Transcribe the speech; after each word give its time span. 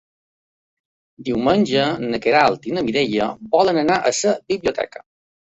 Diumenge 1.27 1.83
na 2.05 2.21
Queralt 2.23 2.65
i 2.71 2.75
na 2.79 2.85
Mireia 2.89 3.29
volen 3.59 3.83
anar 3.85 4.01
a 4.09 4.17
la 4.19 4.35
biblioteca. 4.57 5.07